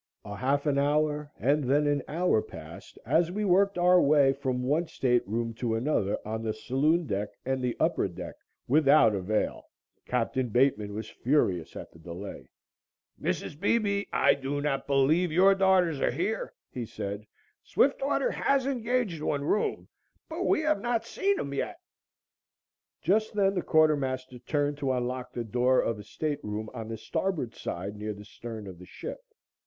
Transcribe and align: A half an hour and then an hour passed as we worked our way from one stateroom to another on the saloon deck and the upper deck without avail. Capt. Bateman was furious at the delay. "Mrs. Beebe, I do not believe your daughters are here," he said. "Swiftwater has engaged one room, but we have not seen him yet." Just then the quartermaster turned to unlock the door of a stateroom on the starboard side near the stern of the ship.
A 0.25 0.35
half 0.37 0.65
an 0.65 0.79
hour 0.79 1.31
and 1.37 1.65
then 1.65 1.85
an 1.85 2.01
hour 2.07 2.41
passed 2.41 2.97
as 3.05 3.31
we 3.31 3.45
worked 3.45 3.77
our 3.77 4.01
way 4.01 4.33
from 4.33 4.63
one 4.63 4.87
stateroom 4.87 5.53
to 5.59 5.75
another 5.75 6.17
on 6.25 6.41
the 6.41 6.55
saloon 6.55 7.05
deck 7.05 7.29
and 7.45 7.61
the 7.61 7.77
upper 7.79 8.07
deck 8.07 8.33
without 8.67 9.13
avail. 9.13 9.65
Capt. 10.07 10.33
Bateman 10.51 10.95
was 10.95 11.07
furious 11.07 11.75
at 11.75 11.91
the 11.91 11.99
delay. 11.99 12.49
"Mrs. 13.21 13.59
Beebe, 13.59 14.05
I 14.11 14.33
do 14.33 14.59
not 14.59 14.87
believe 14.87 15.31
your 15.31 15.53
daughters 15.53 16.01
are 16.01 16.09
here," 16.09 16.51
he 16.71 16.83
said. 16.83 17.27
"Swiftwater 17.61 18.31
has 18.31 18.65
engaged 18.65 19.21
one 19.21 19.43
room, 19.43 19.87
but 20.27 20.45
we 20.47 20.61
have 20.61 20.81
not 20.81 21.05
seen 21.05 21.37
him 21.37 21.53
yet." 21.53 21.77
Just 23.03 23.35
then 23.35 23.53
the 23.53 23.61
quartermaster 23.61 24.39
turned 24.39 24.79
to 24.79 24.93
unlock 24.93 25.31
the 25.33 25.43
door 25.43 25.79
of 25.79 25.99
a 25.99 26.03
stateroom 26.03 26.71
on 26.73 26.87
the 26.87 26.97
starboard 26.97 27.53
side 27.53 27.95
near 27.95 28.15
the 28.15 28.25
stern 28.25 28.65
of 28.65 28.79
the 28.79 28.87
ship. 28.87 29.19